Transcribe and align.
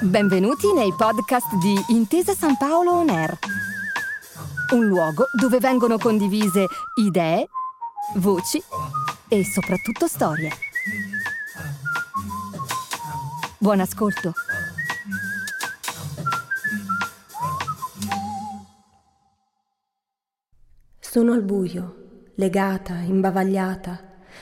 Benvenuti 0.00 0.72
nei 0.72 0.92
podcast 0.96 1.54
di 1.56 1.74
Intesa 1.88 2.32
San 2.32 2.56
Paolo 2.56 2.92
On 2.92 3.08
Air, 3.08 3.38
un 4.72 4.86
luogo 4.86 5.26
dove 5.32 5.58
vengono 5.58 5.98
condivise 5.98 6.66
idee, 6.96 7.48
voci 8.16 8.62
e 9.28 9.44
soprattutto 9.44 10.06
storie. 10.06 10.50
Buon 13.58 13.80
ascolto. 13.80 14.32
Sono 20.98 21.32
al 21.32 21.42
buio, 21.42 22.30
legata, 22.36 22.94
imbavagliata, 22.94 24.00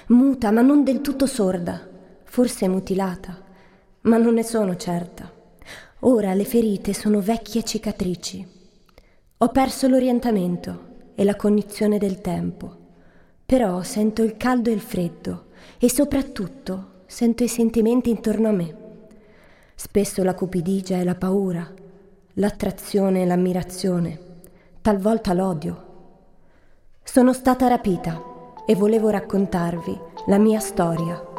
muta 0.08 0.50
ma 0.50 0.60
non 0.60 0.84
del 0.84 1.00
tutto 1.00 1.26
sorda, 1.26 1.94
forse 2.36 2.68
mutilata, 2.68 3.42
ma 4.02 4.18
non 4.18 4.34
ne 4.34 4.42
sono 4.42 4.76
certa. 4.76 5.32
Ora 6.00 6.34
le 6.34 6.44
ferite 6.44 6.92
sono 6.92 7.22
vecchie 7.22 7.62
cicatrici. 7.62 8.46
Ho 9.38 9.48
perso 9.48 9.88
l'orientamento 9.88 11.12
e 11.14 11.24
la 11.24 11.34
cognizione 11.34 11.96
del 11.96 12.20
tempo, 12.20 12.76
però 13.46 13.82
sento 13.82 14.22
il 14.22 14.36
caldo 14.36 14.68
e 14.68 14.74
il 14.74 14.82
freddo 14.82 15.46
e 15.78 15.90
soprattutto 15.90 17.04
sento 17.06 17.42
i 17.42 17.48
sentimenti 17.48 18.10
intorno 18.10 18.48
a 18.48 18.52
me. 18.52 18.76
Spesso 19.74 20.22
la 20.22 20.34
cupidigia 20.34 20.98
e 20.98 21.04
la 21.04 21.14
paura, 21.14 21.66
l'attrazione 22.34 23.22
e 23.22 23.24
l'ammirazione, 23.24 24.20
talvolta 24.82 25.32
l'odio. 25.32 25.84
Sono 27.02 27.32
stata 27.32 27.66
rapita 27.66 28.22
e 28.66 28.74
volevo 28.74 29.08
raccontarvi 29.08 29.98
la 30.26 30.36
mia 30.36 30.60
storia. 30.60 31.35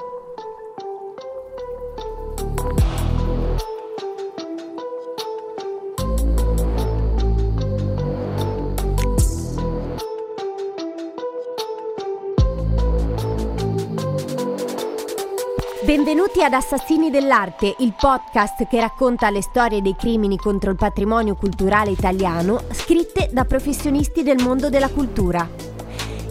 Benvenuti 16.37 16.55
ad 16.55 16.71
Assassini 16.71 17.09
dell'Arte, 17.09 17.75
il 17.79 17.95
podcast 17.99 18.67
che 18.67 18.79
racconta 18.79 19.31
le 19.31 19.41
storie 19.41 19.81
dei 19.81 19.95
crimini 19.95 20.37
contro 20.37 20.69
il 20.69 20.75
patrimonio 20.75 21.33
culturale 21.33 21.89
italiano, 21.89 22.61
scritte 22.73 23.29
da 23.31 23.43
professionisti 23.43 24.21
del 24.21 24.43
mondo 24.43 24.69
della 24.69 24.89
cultura. 24.89 25.49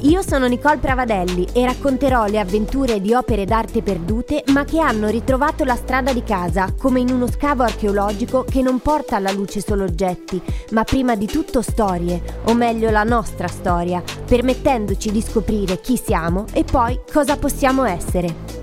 Io 0.03 0.23
sono 0.23 0.47
Nicole 0.47 0.77
Pravadelli 0.77 1.49
e 1.53 1.65
racconterò 1.65 2.27
le 2.27 2.39
avventure 2.39 3.01
di 3.01 3.15
opere 3.15 3.47
d'arte 3.47 3.83
perdute 3.83 4.45
ma 4.53 4.65
che 4.65 4.79
hanno 4.79 5.09
ritrovato 5.09 5.65
la 5.65 5.75
strada 5.75 6.13
di 6.13 6.23
casa, 6.23 6.73
come 6.79 7.01
in 7.01 7.11
uno 7.11 7.27
scavo 7.27 7.65
archeologico 7.65 8.45
che 8.49 8.63
non 8.63 8.79
porta 8.79 9.17
alla 9.17 9.33
luce 9.33 9.61
solo 9.61 9.83
oggetti, 9.83 10.41
ma 10.71 10.85
prima 10.85 11.17
di 11.17 11.27
tutto 11.27 11.63
storie, 11.63 12.23
o 12.45 12.55
meglio 12.55 12.91
la 12.91 13.03
nostra 13.03 13.49
storia, 13.49 14.01
permettendoci 14.25 15.11
di 15.11 15.21
scoprire 15.21 15.81
chi 15.81 16.01
siamo 16.01 16.45
e 16.53 16.63
poi 16.63 17.01
cosa 17.13 17.37
possiamo 17.37 17.85
essere. 17.85 18.56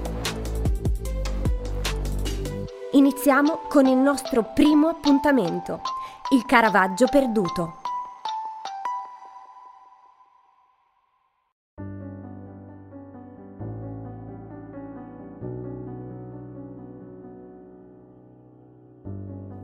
Iniziamo 2.95 3.61
con 3.69 3.87
il 3.87 3.97
nostro 3.97 4.51
primo 4.53 4.87
appuntamento, 4.87 5.81
il 6.31 6.45
Caravaggio 6.45 7.07
perduto. 7.07 7.77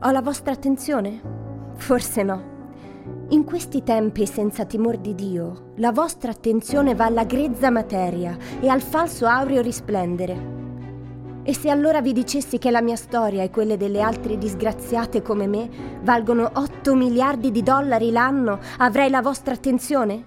Ho 0.02 0.10
la 0.10 0.22
vostra 0.22 0.50
attenzione? 0.50 1.20
Forse 1.76 2.24
no. 2.24 2.58
In 3.28 3.44
questi 3.44 3.84
tempi 3.84 4.26
senza 4.26 4.64
timor 4.64 4.96
di 4.96 5.14
Dio, 5.14 5.74
la 5.76 5.92
vostra 5.92 6.32
attenzione 6.32 6.96
va 6.96 7.04
alla 7.04 7.22
grezza 7.22 7.70
materia 7.70 8.36
e 8.60 8.68
al 8.68 8.80
falso 8.80 9.26
aureo 9.26 9.62
risplendere. 9.62 10.59
E 11.50 11.54
se 11.54 11.68
allora 11.68 12.00
vi 12.00 12.12
dicessi 12.12 12.58
che 12.58 12.70
la 12.70 12.80
mia 12.80 12.94
storia 12.94 13.42
e 13.42 13.50
quelle 13.50 13.76
delle 13.76 14.00
altre 14.00 14.38
disgraziate 14.38 15.20
come 15.20 15.48
me 15.48 15.68
valgono 16.00 16.48
8 16.54 16.94
miliardi 16.94 17.50
di 17.50 17.64
dollari 17.64 18.12
l'anno, 18.12 18.60
avrei 18.78 19.10
la 19.10 19.20
vostra 19.20 19.54
attenzione? 19.54 20.24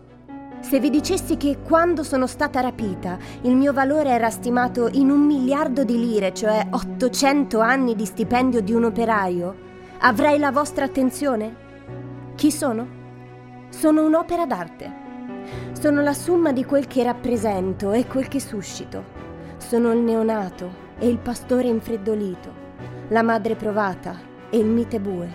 Se 0.60 0.82
vi 0.82 0.90
dicessi 0.90 1.38
che 1.38 1.60
quando 1.66 2.04
sono 2.04 2.28
stata 2.28 2.60
rapita 2.60 3.18
il 3.44 3.56
mio 3.56 3.72
valore 3.72 4.10
era 4.10 4.30
stimato 4.30 4.90
in 4.92 5.10
un 5.10 5.22
miliardo 5.22 5.86
di 5.86 5.98
lire, 5.98 6.34
cioè 6.34 6.68
800 6.70 7.58
anni 7.62 7.96
di 7.96 8.06
stipendio 8.06 8.60
di 8.60 8.74
un 8.74 8.84
operaio, 8.84 9.56
avrei 10.00 10.38
la 10.38 10.52
vostra 10.52 10.84
attenzione? 10.84 11.56
Chi 12.36 12.52
sono? 12.52 12.86
Sono 13.70 14.04
un'opera 14.06 14.46
d'arte. 14.46 14.92
Sono 15.72 16.02
la 16.02 16.14
somma 16.14 16.52
di 16.52 16.66
quel 16.66 16.86
che 16.86 17.02
rappresento 17.02 17.94
e 17.94 18.08
quel 18.08 18.28
che 18.28 18.42
suscito. 18.42 19.22
Sono 19.56 19.94
il 19.94 20.00
neonato, 20.00 20.83
e 21.00 21.08
il 21.08 21.18
pastore 21.18 21.68
infreddolito, 21.68 22.52
la 23.10 23.22
madre 23.22 23.56
provata 23.56 24.20
e 24.50 24.58
il 24.58 24.66
mite 24.66 25.00
bue. 25.00 25.30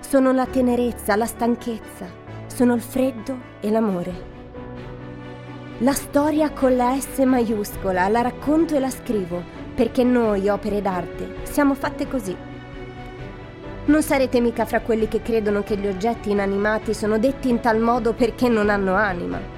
Sono 0.00 0.32
la 0.32 0.46
tenerezza, 0.46 1.16
la 1.16 1.26
stanchezza, 1.26 2.06
sono 2.46 2.74
il 2.74 2.80
freddo 2.80 3.38
e 3.60 3.70
l'amore. 3.70 4.34
La 5.78 5.92
storia 5.92 6.50
con 6.50 6.74
la 6.74 6.98
S 6.98 7.18
maiuscola 7.18 8.08
la 8.08 8.22
racconto 8.22 8.74
e 8.74 8.80
la 8.80 8.90
scrivo, 8.90 9.42
perché 9.74 10.04
noi, 10.04 10.48
opere 10.48 10.80
d'arte, 10.80 11.36
siamo 11.42 11.74
fatte 11.74 12.08
così. 12.08 12.34
Non 13.84 14.02
sarete 14.02 14.40
mica 14.40 14.64
fra 14.64 14.80
quelli 14.80 15.06
che 15.06 15.22
credono 15.22 15.62
che 15.62 15.76
gli 15.76 15.86
oggetti 15.86 16.30
inanimati 16.30 16.94
sono 16.94 17.18
detti 17.18 17.48
in 17.48 17.60
tal 17.60 17.78
modo 17.78 18.14
perché 18.14 18.48
non 18.48 18.70
hanno 18.70 18.94
anima. 18.94 19.55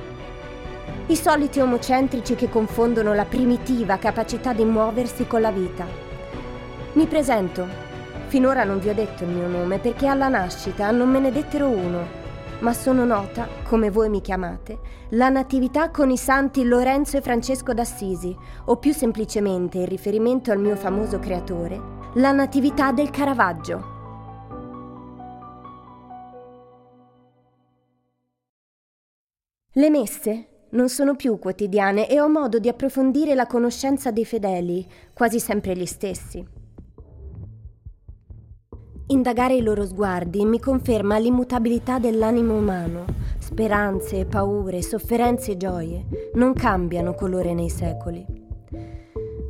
I 1.10 1.16
soliti 1.16 1.58
omocentrici 1.58 2.34
che 2.34 2.50
confondono 2.50 3.14
la 3.14 3.24
primitiva 3.24 3.96
capacità 3.96 4.52
di 4.52 4.62
muoversi 4.66 5.26
con 5.26 5.40
la 5.40 5.50
vita. 5.50 5.86
Mi 6.92 7.06
presento. 7.06 7.66
Finora 8.26 8.64
non 8.64 8.78
vi 8.78 8.90
ho 8.90 8.94
detto 8.94 9.24
il 9.24 9.30
mio 9.30 9.48
nome 9.48 9.78
perché 9.78 10.06
alla 10.06 10.28
nascita 10.28 10.90
non 10.90 11.08
me 11.08 11.18
ne 11.18 11.32
dettero 11.32 11.66
uno, 11.66 12.06
ma 12.58 12.74
sono 12.74 13.06
nota, 13.06 13.48
come 13.62 13.90
voi 13.90 14.10
mi 14.10 14.20
chiamate, 14.20 14.80
la 15.12 15.30
natività 15.30 15.90
con 15.90 16.10
i 16.10 16.18
santi 16.18 16.62
Lorenzo 16.64 17.16
e 17.16 17.22
Francesco 17.22 17.72
d'Assisi, 17.72 18.36
o 18.66 18.76
più 18.76 18.92
semplicemente 18.92 19.78
in 19.78 19.86
riferimento 19.86 20.50
al 20.50 20.60
mio 20.60 20.76
famoso 20.76 21.18
creatore, 21.18 21.80
la 22.16 22.32
natività 22.32 22.92
del 22.92 23.08
Caravaggio. 23.08 23.96
Le 29.72 29.88
messe 29.88 30.47
non 30.70 30.88
sono 30.88 31.16
più 31.16 31.38
quotidiane 31.38 32.08
e 32.08 32.20
ho 32.20 32.28
modo 32.28 32.58
di 32.58 32.68
approfondire 32.68 33.34
la 33.34 33.46
conoscenza 33.46 34.10
dei 34.10 34.24
fedeli, 34.24 34.86
quasi 35.12 35.40
sempre 35.40 35.76
gli 35.76 35.86
stessi. 35.86 36.46
Indagare 39.10 39.54
i 39.54 39.62
loro 39.62 39.86
sguardi 39.86 40.44
mi 40.44 40.60
conferma 40.60 41.16
l'immutabilità 41.16 41.98
dell'animo 41.98 42.54
umano. 42.54 43.06
Speranze, 43.38 44.26
paure, 44.26 44.82
sofferenze 44.82 45.52
e 45.52 45.56
gioie 45.56 46.04
non 46.34 46.52
cambiano 46.52 47.14
colore 47.14 47.54
nei 47.54 47.70
secoli. 47.70 48.36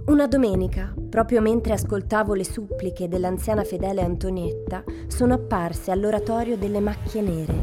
Una 0.06 0.26
domenica, 0.28 0.94
proprio 1.10 1.40
mentre 1.40 1.72
ascoltavo 1.72 2.34
le 2.34 2.44
suppliche 2.44 3.08
dell'anziana 3.08 3.64
fedele 3.64 4.00
Antonietta, 4.00 4.84
sono 5.08 5.34
apparse 5.34 5.90
all'oratorio 5.90 6.56
delle 6.56 6.80
macchie 6.80 7.20
nere. 7.20 7.54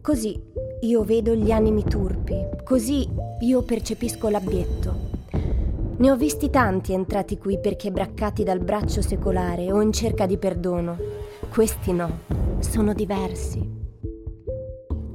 Così 0.00 0.42
io 0.80 1.02
vedo 1.02 1.34
gli 1.34 1.50
animi 1.50 1.82
turpi, 1.82 2.36
così 2.62 3.08
io 3.40 3.62
percepisco 3.62 4.28
l'abbietto. 4.28 5.06
Ne 5.96 6.10
ho 6.10 6.16
visti 6.16 6.50
tanti 6.50 6.92
entrati 6.92 7.36
qui 7.36 7.58
perché 7.58 7.90
braccati 7.90 8.44
dal 8.44 8.60
braccio 8.60 9.02
secolare 9.02 9.72
o 9.72 9.80
in 9.80 9.92
cerca 9.92 10.26
di 10.26 10.38
perdono. 10.38 10.96
Questi 11.50 11.92
no, 11.92 12.20
sono 12.60 12.92
diversi. 12.92 13.76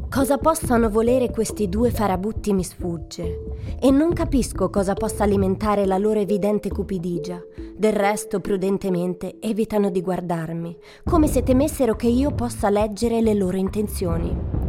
Cosa 0.09 0.37
possano 0.37 0.89
volere 0.89 1.31
questi 1.31 1.69
due 1.69 1.89
farabutti 1.89 2.53
mi 2.53 2.63
sfugge 2.63 3.77
e 3.79 3.89
non 3.89 4.13
capisco 4.13 4.69
cosa 4.69 4.93
possa 4.93 5.23
alimentare 5.23 5.85
la 5.85 5.97
loro 5.97 6.19
evidente 6.19 6.69
cupidigia. 6.69 7.41
Del 7.75 7.93
resto, 7.93 8.41
prudentemente, 8.41 9.39
evitano 9.39 9.89
di 9.89 10.01
guardarmi, 10.01 10.77
come 11.05 11.27
se 11.27 11.41
temessero 11.41 11.95
che 11.95 12.07
io 12.07 12.31
possa 12.31 12.69
leggere 12.69 13.21
le 13.21 13.33
loro 13.33 13.57
intenzioni. 13.57 14.62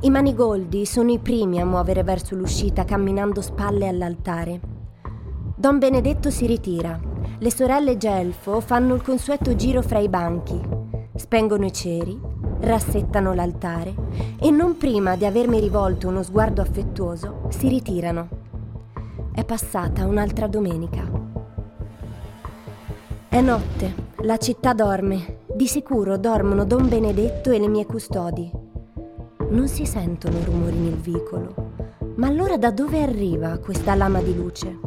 I 0.00 0.10
manigoldi 0.10 0.84
sono 0.84 1.10
i 1.10 1.18
primi 1.18 1.58
a 1.58 1.64
muovere 1.64 2.02
verso 2.02 2.34
l'uscita 2.34 2.84
camminando 2.84 3.40
spalle 3.40 3.88
all'altare. 3.88 4.60
Don 5.56 5.78
Benedetto 5.78 6.28
si 6.30 6.46
ritira. 6.46 7.00
Le 7.38 7.50
sorelle 7.50 7.96
Gelfo 7.96 8.60
fanno 8.60 8.94
il 8.94 9.00
consueto 9.00 9.56
giro 9.56 9.80
fra 9.80 9.98
i 9.98 10.10
banchi, 10.10 10.60
spengono 11.14 11.64
i 11.64 11.72
ceri, 11.72 12.20
rassettano 12.60 13.32
l'altare 13.32 13.94
e 14.38 14.50
non 14.50 14.76
prima 14.76 15.16
di 15.16 15.24
avermi 15.24 15.60
rivolto 15.60 16.08
uno 16.08 16.22
sguardo 16.22 16.60
affettuoso 16.60 17.46
si 17.48 17.68
ritirano. 17.68 18.28
È 19.32 19.44
passata 19.46 20.04
un'altra 20.04 20.46
domenica. 20.46 21.10
È 23.30 23.40
notte, 23.40 23.94
la 24.18 24.36
città 24.36 24.74
dorme. 24.74 25.38
Di 25.54 25.66
sicuro 25.66 26.18
dormono 26.18 26.66
Don 26.66 26.86
Benedetto 26.86 27.50
e 27.50 27.58
le 27.58 27.68
mie 27.68 27.86
custodi. 27.86 28.65
Non 29.48 29.68
si 29.68 29.86
sentono 29.86 30.38
rumori 30.44 30.76
nel 30.76 30.96
vicolo. 30.96 31.54
Ma 32.16 32.26
allora 32.26 32.56
da 32.56 32.72
dove 32.72 33.00
arriva 33.00 33.58
questa 33.58 33.94
lama 33.94 34.20
di 34.20 34.34
luce? 34.34 34.78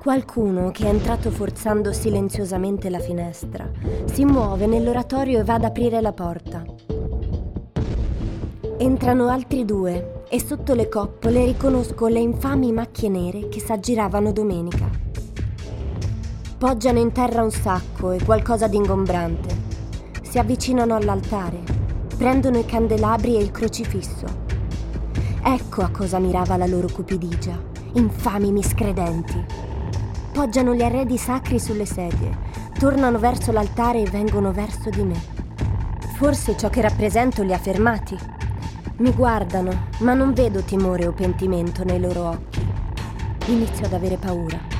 Qualcuno 0.00 0.70
che 0.70 0.86
è 0.86 0.88
entrato 0.88 1.30
forzando 1.30 1.92
silenziosamente 1.92 2.88
la 2.88 2.98
finestra 2.98 3.70
si 4.04 4.24
muove 4.24 4.66
nell'oratorio 4.66 5.40
e 5.40 5.44
va 5.44 5.54
ad 5.54 5.64
aprire 5.64 6.00
la 6.00 6.12
porta. 6.12 6.64
Entrano 8.78 9.28
altri 9.28 9.64
due 9.64 10.22
e 10.28 10.40
sotto 10.40 10.74
le 10.74 10.88
coppole 10.88 11.44
riconosco 11.44 12.06
le 12.06 12.20
infami 12.20 12.72
macchie 12.72 13.08
nere 13.08 13.48
che 13.48 13.60
s'aggiravano 13.60 14.32
domenica. 14.32 14.88
Poggiano 16.56 16.98
in 16.98 17.12
terra 17.12 17.42
un 17.42 17.50
sacco 17.50 18.12
e 18.12 18.24
qualcosa 18.24 18.66
di 18.66 18.76
ingombrante. 18.76 19.62
Si 20.22 20.38
avvicinano 20.38 20.94
all'altare, 20.94 21.83
prendono 22.16 22.58
i 22.58 22.66
candelabri 22.66 23.36
e 23.36 23.40
il 23.40 23.50
crocifisso. 23.50 24.26
Ecco 25.42 25.82
a 25.82 25.90
cosa 25.90 26.18
mirava 26.18 26.56
la 26.56 26.66
loro 26.66 26.88
cupidigia, 26.90 27.60
infami 27.92 28.52
miscredenti. 28.52 29.44
Poggiano 30.32 30.74
gli 30.74 30.82
arredi 30.82 31.16
sacri 31.18 31.58
sulle 31.58 31.86
sedie, 31.86 32.36
tornano 32.78 33.18
verso 33.18 33.52
l'altare 33.52 34.00
e 34.00 34.10
vengono 34.10 34.52
verso 34.52 34.90
di 34.90 35.02
me. 35.02 35.20
Forse 36.16 36.56
ciò 36.56 36.68
che 36.70 36.80
rappresento 36.80 37.42
li 37.42 37.52
ha 37.52 37.58
fermati 37.58 38.16
mi 38.96 39.10
guardano, 39.12 39.88
ma 39.98 40.14
non 40.14 40.32
vedo 40.32 40.62
timore 40.62 41.08
o 41.08 41.12
pentimento 41.12 41.82
nei 41.82 41.98
loro 41.98 42.28
occhi. 42.28 42.64
Inizio 43.46 43.86
ad 43.86 43.92
avere 43.92 44.16
paura. 44.18 44.73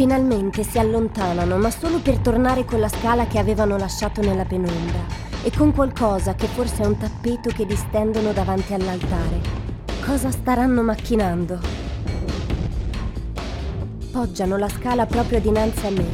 Finalmente 0.00 0.62
si 0.62 0.78
allontanano, 0.78 1.58
ma 1.58 1.70
solo 1.70 1.98
per 1.98 2.20
tornare 2.20 2.64
con 2.64 2.80
la 2.80 2.88
scala 2.88 3.26
che 3.26 3.38
avevano 3.38 3.76
lasciato 3.76 4.22
nella 4.22 4.46
penombra 4.46 5.04
e 5.42 5.52
con 5.54 5.74
qualcosa 5.74 6.34
che 6.34 6.46
forse 6.46 6.84
è 6.84 6.86
un 6.86 6.96
tappeto 6.96 7.50
che 7.50 7.66
distendono 7.66 8.32
davanti 8.32 8.72
all'altare. 8.72 9.40
Cosa 10.02 10.30
staranno 10.30 10.82
macchinando? 10.82 11.60
Poggiano 14.10 14.56
la 14.56 14.70
scala 14.70 15.04
proprio 15.04 15.38
dinanzi 15.38 15.84
a 15.84 15.90
me 15.90 16.06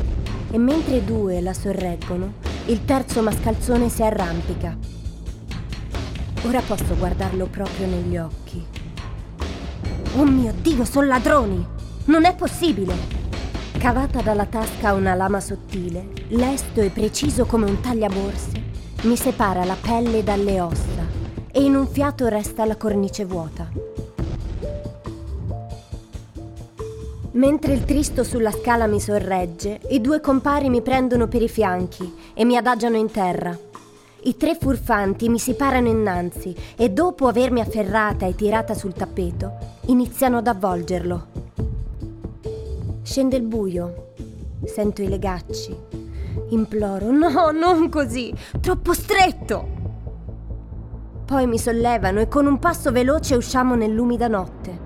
e 0.51 0.59
mentre 0.59 1.05
due 1.05 1.41
la 1.41 1.55
sorreggono, 1.55 2.33
il 2.65 2.85
terzo 2.85 3.23
mascalzone 3.23 3.89
si 3.89 4.03
arrampica 4.03 4.77
Ora 6.43 6.61
posso 6.61 6.97
guardarlo 6.97 7.47
proprio 7.47 7.87
negli 7.87 8.17
occhi. 8.17 8.67
Oh 10.17 10.25
mio 10.25 10.53
Dio, 10.61 10.85
sono 10.85 11.07
ladroni! 11.07 11.65
Non 12.07 12.25
è 12.25 12.35
possibile! 12.35 13.16
Cavata 13.79 14.21
dalla 14.21 14.47
tasca 14.47 14.95
una 14.95 15.15
lama 15.15 15.39
sottile, 15.39 16.09
lesto 16.29 16.81
e 16.81 16.91
preciso 16.91 17.45
come 17.45 17.67
un 17.67 17.81
tagliaborse, 17.81 18.63
mi 19.03 19.17
separa 19.17 19.65
la 19.65 19.77
pelle 19.81 20.25
dalle 20.25 20.61
ossa 20.61 21.07
e 21.53 21.63
in 21.63 21.77
un 21.77 21.87
fiato 21.87 22.27
resta 22.27 22.65
la 22.65 22.77
cornice 22.77 23.25
vuota. 23.25 23.71
Mentre 27.33 27.75
il 27.75 27.85
Tristo 27.85 28.25
sulla 28.25 28.51
scala 28.51 28.87
mi 28.87 28.99
sorregge, 28.99 29.81
i 29.91 30.01
due 30.01 30.21
compari 30.21 30.69
mi 30.69 30.83
prendono 30.83 31.29
per 31.29 31.43
i 31.43 31.49
fianchi 31.49 32.13
e 32.35 32.45
mi 32.45 32.57
adagiano 32.57 32.97
in 32.97 33.11
terra, 33.11 33.57
i 34.23 34.37
tre 34.37 34.57
furfanti 34.59 35.29
mi 35.29 35.39
si 35.39 35.55
parano 35.55 35.89
innanzi 35.89 36.57
e 36.77 36.91
dopo 36.91 37.29
avermi 37.29 37.61
afferrata 37.61 38.27
e 38.27 38.35
tirata 38.35 38.75
sul 38.75 38.95
tappeto, 38.95 39.53
iniziano 39.87 40.39
ad 40.39 40.49
avvolgerlo. 40.49 41.36
Scende 43.07 43.37
il 43.37 43.45
buio, 43.45 44.15
sento 44.65 45.01
i 45.01 45.07
legacci. 45.09 45.75
Imploro, 46.49 47.13
no, 47.13 47.53
non 47.53 47.89
così, 47.89 48.35
troppo 48.61 48.93
stretto. 48.95 49.69
Poi 51.25 51.47
mi 51.47 51.57
sollevano 51.57 52.19
e 52.19 52.27
con 52.27 52.47
un 52.47 52.59
passo 52.59 52.91
veloce 52.91 53.37
usciamo 53.37 53.77
nell'umida 53.77 54.27
notte. 54.27 54.77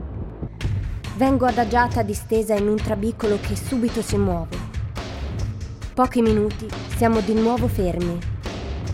Vengo 1.16 1.46
adagiata 1.46 2.02
distesa 2.02 2.54
in 2.54 2.68
un 2.68 2.76
trabicolo 2.76 3.38
che 3.40 3.56
subito 3.56 4.02
si 4.02 4.18
muove. 4.18 4.58
Pochi 5.94 6.20
minuti 6.20 6.68
siamo 6.96 7.20
di 7.20 7.32
nuovo 7.32 7.68
fermi 7.68 8.18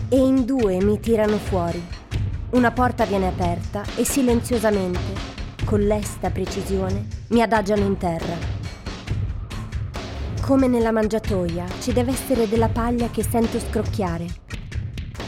e 0.07 0.17
in 0.17 0.45
due 0.45 0.81
mi 0.81 1.01
tirano 1.01 1.35
fuori. 1.35 1.85
Una 2.51 2.71
porta 2.71 3.03
viene 3.03 3.27
aperta 3.27 3.83
e 3.97 4.05
silenziosamente, 4.05 5.35
con 5.65 5.81
lesta 5.81 6.29
precisione, 6.29 7.07
mi 7.27 7.41
adagiano 7.41 7.83
in 7.83 7.97
terra. 7.97 8.56
Come 10.47 10.67
nella 10.67 10.93
mangiatoia 10.93 11.65
ci 11.81 11.91
deve 11.91 12.11
essere 12.11 12.47
della 12.47 12.69
paglia 12.69 13.09
che 13.09 13.21
sento 13.21 13.59
scrocchiare. 13.59 14.25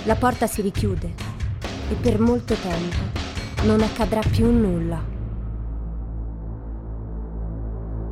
La 0.06 0.16
porta 0.16 0.48
si 0.48 0.62
richiude 0.62 1.14
e 1.90 1.96
per 1.96 2.22
molto 2.22 2.54
tempo 2.54 3.66
non 3.66 3.82
accadrà 3.82 4.22
più 4.22 4.50
nulla. 4.50 5.04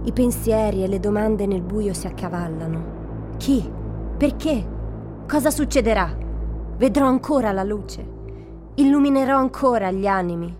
I 0.03 0.11
pensieri 0.11 0.83
e 0.83 0.87
le 0.89 0.99
domande 0.99 1.45
nel 1.45 1.61
buio 1.61 1.93
si 1.93 2.07
accavallano. 2.07 3.35
Chi? 3.37 3.71
Perché? 4.17 4.67
Cosa 5.25 5.49
succederà? 5.49 6.13
Vedrò 6.75 7.07
ancora 7.07 7.53
la 7.53 7.63
luce. 7.63 8.05
Illuminerò 8.75 9.37
ancora 9.37 9.91
gli 9.91 10.07
animi. 10.07 10.53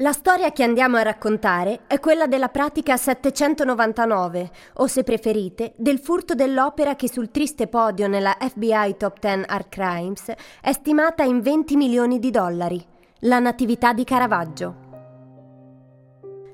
La 0.00 0.12
storia 0.12 0.50
che 0.50 0.62
andiamo 0.62 0.96
a 0.96 1.02
raccontare 1.02 1.80
è 1.86 2.00
quella 2.00 2.26
della 2.26 2.48
pratica 2.48 2.96
799, 2.96 4.50
o 4.76 4.86
se 4.86 5.02
preferite, 5.02 5.74
del 5.76 5.98
furto 5.98 6.34
dell'opera 6.34 6.96
che 6.96 7.06
sul 7.06 7.30
triste 7.30 7.66
podio 7.66 8.08
nella 8.08 8.34
FBI 8.38 8.96
Top 8.96 9.18
10 9.20 9.42
Art 9.46 9.68
Crimes 9.68 10.32
è 10.62 10.72
stimata 10.72 11.22
in 11.22 11.42
20 11.42 11.76
milioni 11.76 12.18
di 12.18 12.30
dollari, 12.30 12.82
la 13.20 13.40
Natività 13.40 13.92
di 13.92 14.04
Caravaggio. 14.04 14.74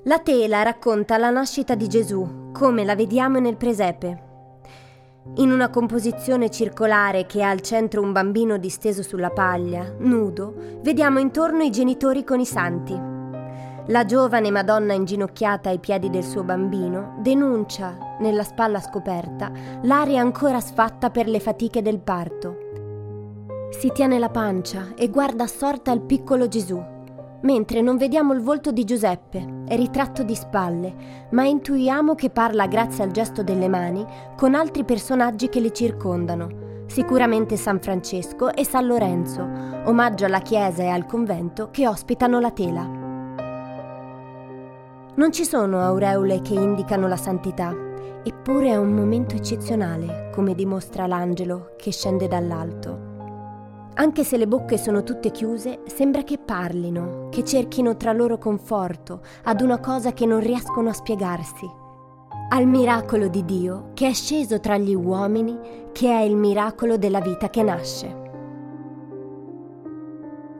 La 0.02 0.18
tela 0.18 0.62
racconta 0.62 1.16
la 1.16 1.30
nascita 1.30 1.76
di 1.76 1.88
Gesù, 1.88 2.50
come 2.50 2.84
la 2.84 2.96
vediamo 2.96 3.38
nel 3.38 3.56
presepe. 3.56 4.24
In 5.36 5.52
una 5.52 5.70
composizione 5.70 6.50
circolare 6.50 7.26
che 7.26 7.44
ha 7.44 7.50
al 7.50 7.60
centro 7.60 8.02
un 8.02 8.10
bambino 8.10 8.56
disteso 8.56 9.04
sulla 9.04 9.30
paglia, 9.30 9.94
nudo, 9.98 10.52
vediamo 10.80 11.20
intorno 11.20 11.62
i 11.62 11.70
genitori 11.70 12.24
con 12.24 12.40
i 12.40 12.46
santi. 12.46 13.14
La 13.88 14.04
giovane 14.04 14.50
Madonna 14.50 14.94
inginocchiata 14.94 15.68
ai 15.68 15.78
piedi 15.78 16.10
del 16.10 16.24
suo 16.24 16.42
bambino 16.42 17.14
denuncia, 17.20 17.96
nella 18.18 18.42
spalla 18.42 18.80
scoperta, 18.80 19.52
l'aria 19.82 20.20
ancora 20.20 20.58
sfatta 20.58 21.10
per 21.10 21.28
le 21.28 21.38
fatiche 21.38 21.82
del 21.82 22.00
parto. 22.00 22.56
Si 23.70 23.92
tiene 23.92 24.18
la 24.18 24.28
pancia 24.28 24.88
e 24.96 25.08
guarda 25.08 25.44
assorta 25.44 25.92
il 25.92 26.00
piccolo 26.00 26.48
Gesù, 26.48 26.82
mentre 27.42 27.80
non 27.80 27.96
vediamo 27.96 28.32
il 28.32 28.40
volto 28.40 28.72
di 28.72 28.82
Giuseppe, 28.82 29.62
è 29.68 29.76
ritratto 29.76 30.24
di 30.24 30.34
spalle, 30.34 31.28
ma 31.30 31.44
intuiamo 31.44 32.16
che 32.16 32.30
parla 32.30 32.66
grazie 32.66 33.04
al 33.04 33.12
gesto 33.12 33.44
delle 33.44 33.68
mani 33.68 34.04
con 34.36 34.56
altri 34.56 34.82
personaggi 34.82 35.48
che 35.48 35.60
le 35.60 35.72
circondano, 35.72 36.48
sicuramente 36.86 37.56
San 37.56 37.78
Francesco 37.78 38.52
e 38.52 38.64
San 38.64 38.86
Lorenzo, 38.86 39.48
omaggio 39.84 40.24
alla 40.24 40.40
chiesa 40.40 40.82
e 40.82 40.88
al 40.88 41.06
convento 41.06 41.68
che 41.70 41.86
ospitano 41.86 42.40
la 42.40 42.50
tela. 42.50 43.05
Non 45.16 45.32
ci 45.32 45.46
sono 45.46 45.80
aureole 45.80 46.42
che 46.42 46.52
indicano 46.52 47.08
la 47.08 47.16
santità, 47.16 47.74
eppure 48.22 48.68
è 48.68 48.76
un 48.76 48.92
momento 48.92 49.34
eccezionale, 49.34 50.28
come 50.34 50.54
dimostra 50.54 51.06
l'angelo 51.06 51.72
che 51.78 51.90
scende 51.90 52.28
dall'alto. 52.28 53.14
Anche 53.94 54.24
se 54.24 54.36
le 54.36 54.46
bocche 54.46 54.76
sono 54.76 55.02
tutte 55.04 55.30
chiuse, 55.30 55.80
sembra 55.86 56.22
che 56.22 56.36
parlino, 56.36 57.28
che 57.30 57.44
cerchino 57.44 57.96
tra 57.96 58.12
loro 58.12 58.36
conforto 58.36 59.22
ad 59.44 59.62
una 59.62 59.80
cosa 59.80 60.12
che 60.12 60.26
non 60.26 60.40
riescono 60.40 60.90
a 60.90 60.92
spiegarsi. 60.92 61.66
Al 62.50 62.66
miracolo 62.66 63.28
di 63.28 63.42
Dio 63.46 63.92
che 63.94 64.08
è 64.08 64.12
sceso 64.12 64.60
tra 64.60 64.76
gli 64.76 64.94
uomini, 64.94 65.58
che 65.92 66.10
è 66.10 66.20
il 66.20 66.36
miracolo 66.36 66.98
della 66.98 67.20
vita 67.20 67.48
che 67.48 67.62
nasce. 67.62 68.25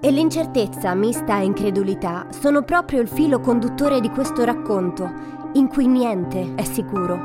E 0.07 0.13
l'incertezza 0.13 0.95
mista 0.95 1.35
a 1.35 1.43
incredulità 1.43 2.29
sono 2.31 2.63
proprio 2.63 3.01
il 3.01 3.09
filo 3.09 3.41
conduttore 3.41 4.01
di 4.01 4.09
questo 4.09 4.45
racconto, 4.45 5.13
in 5.55 5.67
cui 5.67 5.89
niente 5.89 6.53
è 6.55 6.63
sicuro. 6.63 7.17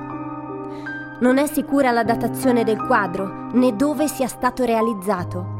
Non 1.19 1.37
è 1.37 1.45
sicura 1.45 1.91
la 1.91 2.03
datazione 2.03 2.63
del 2.63 2.83
quadro, 2.83 3.51
né 3.51 3.75
dove 3.75 4.07
sia 4.07 4.25
stato 4.25 4.65
realizzato. 4.65 5.59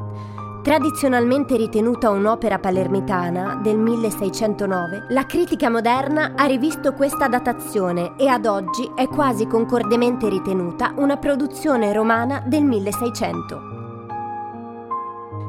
Tradizionalmente 0.63 1.55
ritenuta 1.57 2.09
un'opera 2.09 2.57
palermitana 2.57 3.59
del 3.61 3.77
1609, 3.77 5.05
la 5.09 5.27
critica 5.27 5.69
moderna 5.69 6.31
ha 6.35 6.45
rivisto 6.45 6.93
questa 6.93 7.27
datazione 7.27 8.13
e 8.17 8.29
ad 8.29 8.47
oggi 8.47 8.89
è 8.95 9.05
quasi 9.05 9.45
concordemente 9.45 10.27
ritenuta 10.27 10.91
una 10.95 11.17
produzione 11.17 11.93
romana 11.93 12.41
del 12.47 12.63
1600. 12.63 13.70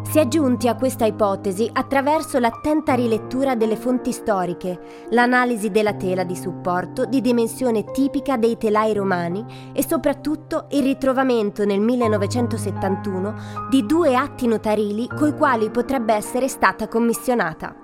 Si 0.03 0.19
è 0.19 0.29
giunti 0.29 0.69
a 0.69 0.75
questa 0.75 1.07
ipotesi 1.07 1.71
attraverso 1.73 2.39
l'attenta 2.39 2.93
rilettura 2.93 3.55
delle 3.55 3.77
fonti 3.77 4.13
storiche, 4.13 5.07
l'analisi 5.11 5.71
della 5.71 5.95
tela 5.95 6.23
di 6.23 6.37
supporto 6.37 7.07
di 7.07 7.23
dimensione 7.23 7.85
tipica 7.85 8.37
dei 8.37 8.59
telai 8.59 8.93
romani 8.93 9.45
e 9.73 9.83
soprattutto 9.83 10.67
il 10.73 10.83
ritrovamento 10.83 11.65
nel 11.65 11.81
1971 11.81 13.35
di 13.71 13.87
due 13.87 14.15
atti 14.15 14.47
notarili 14.47 15.09
coi 15.09 15.35
quali 15.35 15.71
potrebbe 15.71 16.13
essere 16.13 16.47
stata 16.47 16.89
commissionata. 16.89 17.82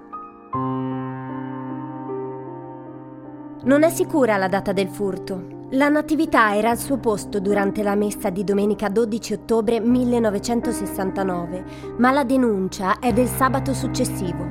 Non 3.64 3.82
è 3.82 3.90
sicura 3.90 4.36
la 4.36 4.48
data 4.48 4.72
del 4.72 4.88
furto, 4.88 5.56
la 5.72 5.88
Natività 5.88 6.56
era 6.56 6.70
al 6.70 6.78
suo 6.78 6.96
posto 6.96 7.40
durante 7.40 7.82
la 7.82 7.94
messa 7.94 8.30
di 8.30 8.42
domenica 8.42 8.88
12 8.88 9.34
ottobre 9.34 9.80
1969, 9.80 11.64
ma 11.98 12.10
la 12.10 12.24
denuncia 12.24 13.00
è 13.00 13.12
del 13.12 13.26
sabato 13.26 13.74
successivo. 13.74 14.46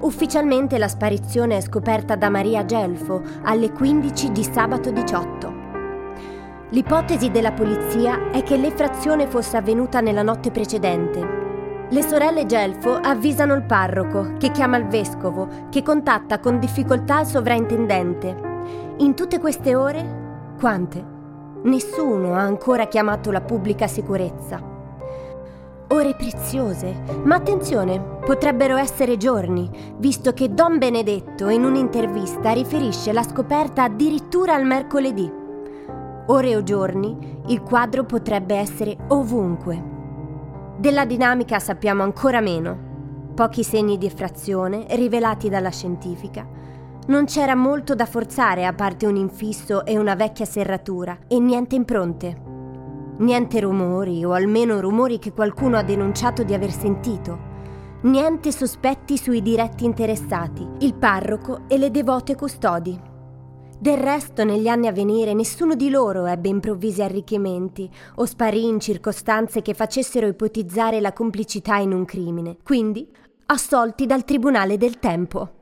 Ufficialmente 0.00 0.78
la 0.78 0.88
sparizione 0.88 1.58
è 1.58 1.60
scoperta 1.60 2.16
da 2.16 2.28
Maria 2.28 2.64
Gelfo 2.64 3.22
alle 3.42 3.70
15 3.70 4.32
di 4.32 4.42
sabato 4.42 4.90
18. 4.90 5.54
L'ipotesi 6.70 7.30
della 7.30 7.52
polizia 7.52 8.30
è 8.30 8.42
che 8.42 8.56
l'effrazione 8.56 9.28
fosse 9.28 9.58
avvenuta 9.58 10.00
nella 10.00 10.22
notte 10.22 10.50
precedente. 10.50 11.39
Le 11.90 12.02
sorelle 12.02 12.46
Gelfo 12.46 12.94
avvisano 12.94 13.54
il 13.54 13.64
parroco, 13.64 14.34
che 14.38 14.50
chiama 14.52 14.76
il 14.76 14.86
vescovo, 14.86 15.48
che 15.70 15.82
contatta 15.82 16.38
con 16.38 16.58
difficoltà 16.58 17.20
il 17.20 17.26
sovrintendente 17.26 18.48
in 19.00 19.14
tutte 19.14 19.38
queste 19.38 19.74
ore? 19.74 20.52
Quante? 20.58 21.02
Nessuno 21.62 22.34
ha 22.34 22.40
ancora 22.40 22.86
chiamato 22.86 23.30
la 23.30 23.40
pubblica 23.40 23.86
sicurezza. 23.86 24.62
Ore 25.88 26.14
preziose, 26.14 26.94
ma 27.24 27.36
attenzione, 27.36 27.98
potrebbero 27.98 28.76
essere 28.76 29.16
giorni, 29.16 29.70
visto 29.96 30.32
che 30.34 30.52
Don 30.52 30.76
Benedetto 30.76 31.48
in 31.48 31.64
un'intervista 31.64 32.52
riferisce 32.52 33.12
la 33.12 33.22
scoperta 33.22 33.84
addirittura 33.84 34.54
al 34.54 34.66
mercoledì. 34.66 35.32
Ore 36.26 36.56
o 36.56 36.62
giorni, 36.62 37.40
il 37.46 37.62
quadro 37.62 38.04
potrebbe 38.04 38.54
essere 38.54 38.96
ovunque. 39.08 39.99
Della 40.80 41.04
dinamica 41.04 41.58
sappiamo 41.58 42.02
ancora 42.02 42.40
meno. 42.40 43.32
Pochi 43.34 43.62
segni 43.62 43.98
di 43.98 44.06
effrazione 44.06 44.86
rivelati 44.92 45.50
dalla 45.50 45.68
scientifica 45.68 46.48
non 47.08 47.26
c'era 47.26 47.54
molto 47.54 47.94
da 47.94 48.06
forzare 48.06 48.64
a 48.64 48.72
parte 48.72 49.04
un 49.04 49.16
infisso 49.16 49.84
e 49.84 49.98
una 49.98 50.14
vecchia 50.14 50.46
serratura 50.46 51.18
e 51.28 51.38
niente 51.38 51.74
impronte. 51.74 52.34
Niente 53.18 53.60
rumori, 53.60 54.24
o 54.24 54.32
almeno 54.32 54.80
rumori 54.80 55.18
che 55.18 55.34
qualcuno 55.34 55.76
ha 55.76 55.82
denunciato 55.82 56.44
di 56.44 56.54
aver 56.54 56.70
sentito. 56.70 57.38
Niente 58.04 58.50
sospetti 58.50 59.18
sui 59.18 59.42
diretti 59.42 59.84
interessati, 59.84 60.66
il 60.78 60.94
parroco 60.94 61.64
e 61.68 61.76
le 61.76 61.90
devote 61.90 62.34
custodi. 62.34 63.09
Del 63.82 63.96
resto, 63.96 64.44
negli 64.44 64.68
anni 64.68 64.88
a 64.88 64.92
venire, 64.92 65.32
nessuno 65.32 65.74
di 65.74 65.88
loro 65.88 66.26
ebbe 66.26 66.50
improvvisi 66.50 67.02
arricchimenti 67.02 67.90
o 68.16 68.26
sparì 68.26 68.66
in 68.66 68.78
circostanze 68.78 69.62
che 69.62 69.72
facessero 69.72 70.26
ipotizzare 70.26 71.00
la 71.00 71.14
complicità 71.14 71.76
in 71.76 71.94
un 71.94 72.04
crimine, 72.04 72.58
quindi 72.62 73.10
assolti 73.46 74.04
dal 74.04 74.24
Tribunale 74.24 74.76
del 74.76 74.98
Tempo. 74.98 75.52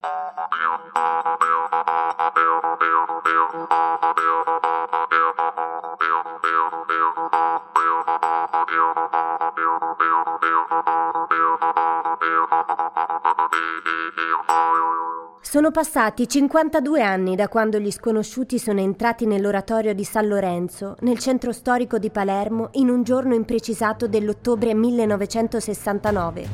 Sono 15.48 15.70
passati 15.70 16.26
52 16.26 17.00
anni 17.02 17.36
da 17.36 17.46
quando 17.46 17.78
gli 17.78 17.92
sconosciuti 17.92 18.58
sono 18.58 18.80
entrati 18.80 19.26
nell'oratorio 19.26 19.94
di 19.94 20.02
San 20.02 20.26
Lorenzo, 20.26 20.96
nel 21.02 21.20
centro 21.20 21.52
storico 21.52 21.98
di 21.98 22.10
Palermo, 22.10 22.70
in 22.72 22.88
un 22.88 23.04
giorno 23.04 23.32
imprecisato 23.32 24.08
dell'ottobre 24.08 24.74
1969. 24.74 26.48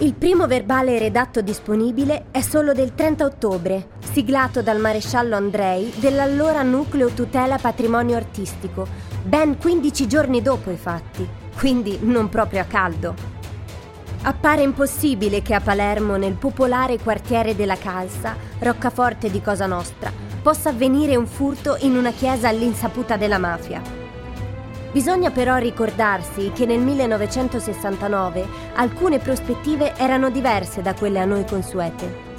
Il 0.00 0.12
primo 0.12 0.46
verbale 0.46 0.98
redatto 0.98 1.40
disponibile 1.40 2.26
è 2.30 2.42
solo 2.42 2.74
del 2.74 2.94
30 2.94 3.24
ottobre, 3.24 3.88
siglato 4.12 4.60
dal 4.60 4.78
maresciallo 4.78 5.34
Andrei 5.34 5.90
dell'allora 6.00 6.62
Nucleo 6.62 7.08
Tutela 7.08 7.56
Patrimonio 7.56 8.14
Artistico, 8.14 8.86
ben 9.24 9.56
15 9.56 10.06
giorni 10.06 10.42
dopo 10.42 10.70
i 10.70 10.76
fatti, 10.76 11.26
quindi 11.56 11.98
non 12.02 12.28
proprio 12.28 12.60
a 12.60 12.64
caldo. 12.64 13.31
Appare 14.24 14.62
impossibile 14.62 15.42
che 15.42 15.52
a 15.52 15.60
Palermo, 15.60 16.16
nel 16.16 16.34
popolare 16.34 16.96
quartiere 17.00 17.56
della 17.56 17.76
Calza, 17.76 18.36
roccaforte 18.60 19.28
di 19.28 19.42
Cosa 19.42 19.66
Nostra, 19.66 20.12
possa 20.40 20.68
avvenire 20.68 21.16
un 21.16 21.26
furto 21.26 21.76
in 21.80 21.96
una 21.96 22.12
chiesa 22.12 22.46
all'insaputa 22.46 23.16
della 23.16 23.38
mafia. 23.38 23.82
Bisogna 24.92 25.32
però 25.32 25.56
ricordarsi 25.56 26.52
che 26.54 26.66
nel 26.66 26.78
1969 26.78 28.46
alcune 28.76 29.18
prospettive 29.18 29.96
erano 29.96 30.30
diverse 30.30 30.82
da 30.82 30.94
quelle 30.94 31.18
a 31.18 31.24
noi 31.24 31.44
consuete. 31.44 32.30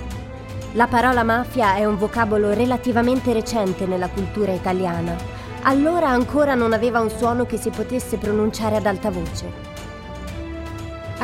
La 0.75 0.87
parola 0.87 1.23
mafia 1.23 1.75
è 1.75 1.83
un 1.83 1.97
vocabolo 1.97 2.53
relativamente 2.53 3.33
recente 3.33 3.85
nella 3.85 4.07
cultura 4.07 4.53
italiana. 4.53 5.17
Allora 5.63 6.07
ancora 6.07 6.53
non 6.53 6.71
aveva 6.71 7.01
un 7.01 7.09
suono 7.09 7.45
che 7.45 7.57
si 7.57 7.69
potesse 7.71 8.15
pronunciare 8.17 8.77
ad 8.77 8.85
alta 8.85 9.11
voce. 9.11 9.72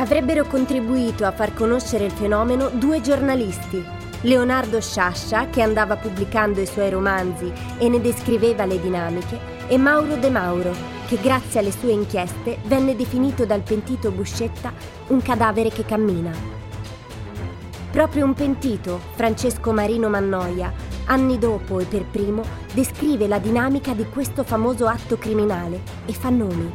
Avrebbero 0.00 0.46
contribuito 0.46 1.26
a 1.26 1.30
far 1.30 1.52
conoscere 1.52 2.06
il 2.06 2.10
fenomeno 2.10 2.70
due 2.70 3.02
giornalisti, 3.02 3.84
Leonardo 4.22 4.80
Sciascia, 4.80 5.50
che 5.50 5.60
andava 5.60 5.96
pubblicando 5.96 6.58
i 6.58 6.66
suoi 6.66 6.88
romanzi 6.88 7.52
e 7.76 7.86
ne 7.90 8.00
descriveva 8.00 8.64
le 8.64 8.80
dinamiche, 8.80 9.38
e 9.68 9.76
Mauro 9.76 10.16
De 10.16 10.30
Mauro, 10.30 10.72
che 11.06 11.18
grazie 11.20 11.60
alle 11.60 11.70
sue 11.70 11.92
inchieste 11.92 12.60
venne 12.64 12.96
definito 12.96 13.44
dal 13.44 13.60
pentito 13.60 14.10
Buscetta 14.10 14.72
un 15.08 15.20
cadavere 15.20 15.68
che 15.68 15.84
cammina. 15.84 16.32
Proprio 17.90 18.24
un 18.24 18.32
pentito, 18.32 19.00
Francesco 19.16 19.70
Marino 19.70 20.08
Mannoia, 20.08 20.72
anni 21.04 21.38
dopo 21.38 21.78
e 21.78 21.84
per 21.84 22.06
primo, 22.06 22.42
descrive 22.72 23.28
la 23.28 23.38
dinamica 23.38 23.92
di 23.92 24.06
questo 24.06 24.44
famoso 24.44 24.86
atto 24.86 25.18
criminale 25.18 25.82
e 26.06 26.14
fa 26.14 26.30
nomi. 26.30 26.72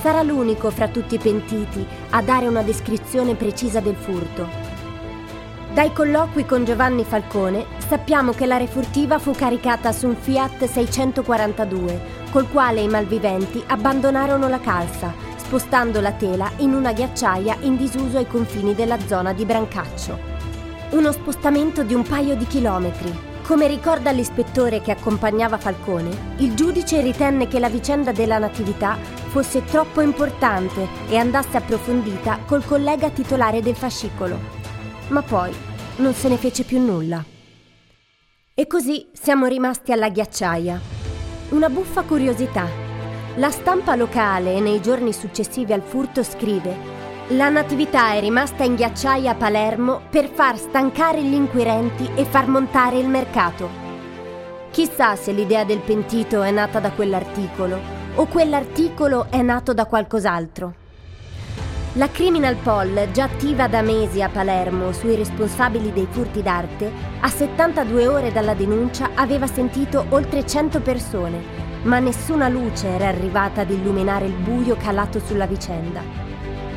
Sarà 0.00 0.22
l'unico 0.22 0.70
fra 0.70 0.88
tutti 0.88 1.16
i 1.16 1.18
pentiti 1.18 1.95
a 2.10 2.22
dare 2.22 2.46
una 2.46 2.62
descrizione 2.62 3.34
precisa 3.34 3.80
del 3.80 3.96
furto. 3.96 4.48
Dai 5.72 5.92
colloqui 5.92 6.46
con 6.46 6.64
Giovanni 6.64 7.04
Falcone 7.04 7.66
sappiamo 7.86 8.32
che 8.32 8.46
la 8.46 8.56
refurtiva 8.56 9.18
fu 9.18 9.32
caricata 9.32 9.92
su 9.92 10.06
un 10.06 10.16
Fiat 10.16 10.64
642 10.64 12.00
col 12.30 12.48
quale 12.48 12.80
i 12.80 12.88
malviventi 12.88 13.62
abbandonarono 13.66 14.48
la 14.48 14.60
calza, 14.60 15.12
spostando 15.36 16.00
la 16.00 16.12
tela 16.12 16.50
in 16.58 16.72
una 16.72 16.92
ghiacciaia 16.92 17.58
in 17.60 17.76
disuso 17.76 18.16
ai 18.16 18.26
confini 18.26 18.74
della 18.74 18.98
zona 19.06 19.32
di 19.32 19.44
Brancaccio. 19.44 20.18
Uno 20.90 21.12
spostamento 21.12 21.82
di 21.82 21.94
un 21.94 22.02
paio 22.02 22.36
di 22.36 22.46
chilometri. 22.46 23.34
Come 23.46 23.68
ricorda 23.68 24.10
l'ispettore 24.10 24.80
che 24.80 24.92
accompagnava 24.92 25.58
Falcone, 25.58 26.34
il 26.38 26.54
giudice 26.54 27.00
ritenne 27.00 27.48
che 27.48 27.60
la 27.60 27.68
vicenda 27.68 28.12
della 28.12 28.38
Natività 28.38 28.96
fosse 29.28 29.64
troppo 29.64 30.00
importante 30.00 30.88
e 31.08 31.16
andasse 31.16 31.56
approfondita 31.56 32.40
col 32.46 32.64
collega 32.64 33.10
titolare 33.10 33.60
del 33.60 33.76
fascicolo. 33.76 34.38
Ma 35.08 35.22
poi 35.22 35.54
non 35.96 36.14
se 36.14 36.28
ne 36.28 36.36
fece 36.36 36.64
più 36.64 36.80
nulla. 36.80 37.24
E 38.54 38.66
così 38.66 39.08
siamo 39.12 39.46
rimasti 39.46 39.92
alla 39.92 40.08
ghiacciaia, 40.08 40.80
una 41.50 41.68
buffa 41.68 42.02
curiosità. 42.02 42.66
La 43.36 43.50
stampa 43.50 43.94
locale 43.96 44.60
nei 44.60 44.80
giorni 44.80 45.12
successivi 45.12 45.74
al 45.74 45.82
furto 45.82 46.22
scrive 46.22 46.74
La 47.28 47.50
natività 47.50 48.12
è 48.12 48.20
rimasta 48.20 48.64
in 48.64 48.76
ghiacciaia 48.76 49.32
a 49.32 49.34
Palermo 49.34 50.00
per 50.08 50.30
far 50.30 50.56
stancare 50.56 51.22
gli 51.22 51.34
inquirenti 51.34 52.08
e 52.14 52.24
far 52.24 52.48
montare 52.48 52.98
il 52.98 53.08
mercato. 53.08 53.68
Chissà 54.70 55.16
se 55.16 55.32
l'idea 55.32 55.64
del 55.64 55.80
pentito 55.80 56.42
è 56.42 56.50
nata 56.50 56.80
da 56.80 56.90
quell'articolo 56.92 57.95
o 58.18 58.26
quell'articolo 58.26 59.26
è 59.28 59.42
nato 59.42 59.74
da 59.74 59.84
qualcos'altro. 59.84 60.74
La 61.94 62.10
Criminal 62.10 62.56
Poll, 62.56 63.10
già 63.10 63.24
attiva 63.24 63.68
da 63.68 63.82
mesi 63.82 64.22
a 64.22 64.28
Palermo 64.28 64.92
sui 64.92 65.16
responsabili 65.16 65.92
dei 65.92 66.06
furti 66.10 66.42
d'arte, 66.42 66.90
a 67.20 67.28
72 67.28 68.06
ore 68.06 68.32
dalla 68.32 68.54
denuncia 68.54 69.10
aveva 69.14 69.46
sentito 69.46 70.06
oltre 70.10 70.46
100 70.46 70.80
persone, 70.80 71.42
ma 71.82 71.98
nessuna 71.98 72.48
luce 72.48 72.88
era 72.88 73.08
arrivata 73.08 73.62
ad 73.62 73.70
illuminare 73.70 74.26
il 74.26 74.34
buio 74.34 74.76
calato 74.76 75.18
sulla 75.18 75.46
vicenda. 75.46 76.00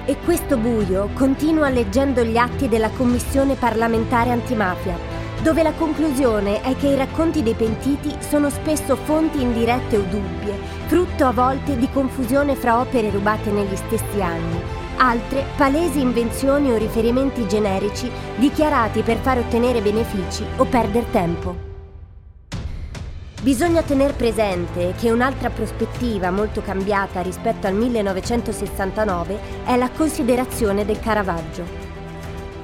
E 0.05 0.17
questo 0.23 0.57
buio 0.57 1.09
continua 1.13 1.69
leggendo 1.69 2.23
gli 2.23 2.37
atti 2.37 2.67
della 2.67 2.89
Commissione 2.89 3.55
parlamentare 3.55 4.31
antimafia, 4.31 4.97
dove 5.41 5.63
la 5.63 5.73
conclusione 5.73 6.61
è 6.61 6.75
che 6.75 6.87
i 6.87 6.95
racconti 6.95 7.41
dei 7.43 7.53
pentiti 7.53 8.13
sono 8.19 8.49
spesso 8.49 8.95
fonti 8.95 9.41
indirette 9.41 9.97
o 9.97 10.01
dubbie, 10.01 10.77
frutto 11.19 11.25
a 11.25 11.31
volte 11.33 11.77
di 11.77 11.89
confusione 11.91 12.55
fra 12.55 12.79
opere 12.79 13.09
rubate 13.09 13.51
negli 13.51 13.75
stessi 13.75 14.21
anni, 14.21 14.57
altre 14.95 15.43
palesi 15.57 15.99
invenzioni 15.99 16.71
o 16.71 16.77
riferimenti 16.77 17.45
generici 17.45 18.09
dichiarati 18.37 19.01
per 19.01 19.17
far 19.17 19.39
ottenere 19.39 19.81
benefici 19.81 20.45
o 20.55 20.63
perdere 20.63 21.11
tempo. 21.11 21.55
Bisogna 23.41 23.81
tener 23.81 24.15
presente 24.15 24.93
che 24.97 25.11
un'altra 25.11 25.49
prospettiva 25.49 26.31
molto 26.31 26.61
cambiata 26.61 27.19
rispetto 27.19 27.67
al 27.67 27.73
1969 27.73 29.39
è 29.65 29.75
la 29.75 29.89
considerazione 29.89 30.85
del 30.85 31.01
Caravaggio. 31.01 31.65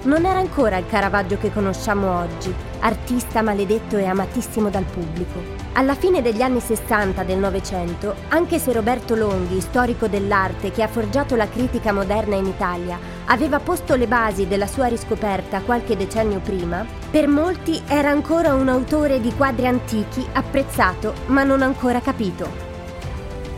Non 0.04 0.24
era 0.24 0.40
ancora 0.40 0.78
il 0.78 0.88
Caravaggio 0.88 1.38
che 1.38 1.52
conosciamo 1.52 2.20
oggi, 2.20 2.54
artista 2.80 3.42
maledetto 3.42 3.98
e 3.98 4.06
amatissimo 4.06 4.70
dal 4.70 4.86
pubblico. 4.86 5.65
Alla 5.78 5.94
fine 5.96 6.22
degli 6.22 6.42
anni 6.42 6.62
60 6.62 7.24
del 7.24 7.38
Novecento, 7.38 8.16
anche 8.30 8.60
se 8.60 8.72
Roberto 8.72 9.14
Longhi, 9.14 9.60
storico 9.60 10.08
dell'arte 10.08 10.72
che 10.72 10.82
ha 10.82 10.88
forgiato 10.88 11.36
la 11.36 11.50
critica 11.50 11.92
moderna 11.92 12.36
in 12.36 12.46
Italia, 12.46 12.98
aveva 13.26 13.60
posto 13.60 13.96
le 13.96 14.08
basi 14.08 14.48
della 14.48 14.68
sua 14.68 14.86
riscoperta 14.86 15.60
qualche 15.60 15.98
decennio 15.98 16.40
prima, 16.40 16.86
per 17.12 17.28
molti 17.28 17.82
era 17.88 18.10
ancora 18.10 18.54
un 18.54 18.70
autore 18.70 19.20
di 19.20 19.34
quadri 19.36 19.68
antichi 19.68 20.26
apprezzato 20.32 21.14
ma 21.26 21.44
non 21.44 21.62
ancora 21.62 22.00
capito. 22.00 22.50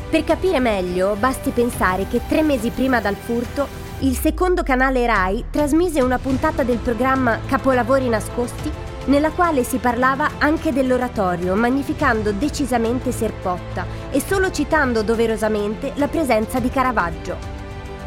Per 0.09 0.24
capire 0.24 0.59
meglio, 0.59 1.15
basti 1.19 1.51
pensare 1.51 2.07
che 2.07 2.21
tre 2.27 2.41
mesi 2.41 2.71
prima 2.71 3.00
dal 3.00 3.15
furto 3.15 3.67
il 4.00 4.17
secondo 4.17 4.63
canale 4.63 5.05
RAI 5.05 5.45
trasmise 5.51 6.01
una 6.01 6.17
puntata 6.17 6.63
del 6.63 6.77
programma 6.77 7.41
Capolavori 7.45 8.09
nascosti 8.09 8.87
nella 9.08 9.32
quale 9.32 9.64
si 9.64 9.78
parlava 9.78 10.32
anche 10.38 10.72
dell'oratorio, 10.72 11.56
magnificando 11.56 12.32
decisamente 12.32 13.12
Serpotta 13.12 13.86
e 14.10 14.22
solo 14.22 14.52
citando 14.52 15.02
doverosamente 15.02 15.92
la 15.96 16.08
presenza 16.08 16.60
di 16.60 16.70
Caravaggio. 16.70 17.56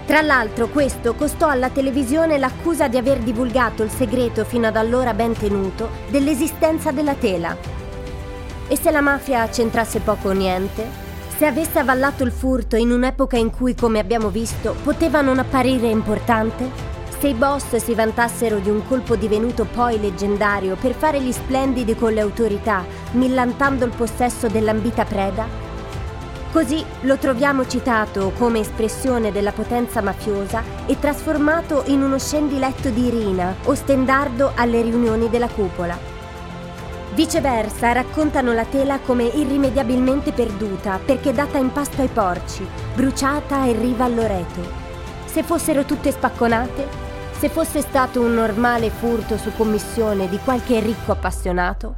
Tra 0.07 0.23
l'altro 0.23 0.69
questo 0.69 1.15
costò 1.15 1.49
alla 1.49 1.71
televisione 1.71 2.39
l'accusa 2.39 2.89
di 2.89 2.97
aver 2.97 3.19
divulgato 3.19 3.83
il 3.83 3.91
segreto 3.91 4.45
fino 4.45 4.67
ad 4.67 4.77
allora 4.77 5.15
ben 5.15 5.35
tenuto 5.35 5.89
dell'esistenza 6.09 6.91
della 6.91 7.15
tela. 7.15 7.57
E 8.67 8.77
se 8.77 8.91
la 8.91 9.01
mafia 9.01 9.49
c'entrasse 9.49 10.01
poco 10.01 10.29
o 10.29 10.33
niente? 10.33 11.09
Se 11.37 11.47
avesse 11.47 11.79
avallato 11.79 12.23
il 12.23 12.33
furto 12.33 12.77
in 12.77 12.91
un'epoca 12.91 13.37
in 13.37 13.51
cui, 13.51 13.75
come 13.75 13.99
abbiamo 13.99 14.29
visto, 14.29 14.75
poteva 14.83 15.23
non 15.23 15.39
apparire 15.39 15.89
importante? 15.89 16.90
Se 17.21 17.29
i 17.29 17.35
boss 17.35 17.77
si 17.77 17.93
vantassero 17.93 18.61
di 18.61 18.71
un 18.71 18.83
colpo 18.87 19.15
divenuto 19.15 19.67
poi 19.67 20.01
leggendario 20.01 20.75
per 20.77 20.95
fare 20.95 21.21
gli 21.21 21.33
splendidi 21.33 21.95
con 21.95 22.15
le 22.15 22.23
autorità, 22.23 22.83
millantando 23.11 23.85
il 23.85 23.93
possesso 23.95 24.49
dell'ambita 24.49 25.05
preda? 25.05 25.47
Così 26.51 26.83
lo 27.03 27.19
troviamo 27.19 27.67
citato 27.67 28.33
come 28.39 28.61
espressione 28.61 29.33
della 29.33 29.53
potenza 29.53 30.01
mafiosa 30.01 30.63
e 30.87 30.99
trasformato 30.99 31.83
in 31.89 32.01
uno 32.01 32.19
scendiletto 32.19 32.89
di 32.89 33.09
Irina 33.09 33.55
o 33.65 33.75
stendardo 33.75 34.53
alle 34.55 34.81
riunioni 34.81 35.29
della 35.29 35.49
cupola. 35.49 35.99
Viceversa, 37.13 37.93
raccontano 37.93 38.55
la 38.55 38.65
tela 38.65 38.99
come 38.99 39.25
irrimediabilmente 39.25 40.33
perduta 40.33 40.99
perché 41.05 41.35
data 41.35 41.59
in 41.59 41.71
pasto 41.71 42.01
ai 42.01 42.09
porci, 42.09 42.67
bruciata 42.95 43.67
e 43.67 43.73
riva 43.73 44.07
al 44.07 44.15
loreto. 44.15 44.89
Se 45.27 45.43
fossero 45.43 45.85
tutte 45.85 46.11
spacconate, 46.11 47.10
se 47.41 47.49
fosse 47.49 47.81
stato 47.81 48.21
un 48.21 48.35
normale 48.35 48.91
furto 48.91 49.39
su 49.39 49.51
commissione 49.57 50.29
di 50.29 50.39
qualche 50.45 50.79
ricco 50.79 51.13
appassionato. 51.13 51.95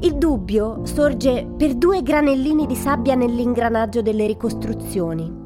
Il 0.00 0.16
dubbio 0.16 0.84
sorge 0.84 1.46
per 1.56 1.72
due 1.72 2.02
granellini 2.02 2.66
di 2.66 2.76
sabbia 2.76 3.14
nell'ingranaggio 3.14 4.02
delle 4.02 4.26
ricostruzioni. 4.26 5.40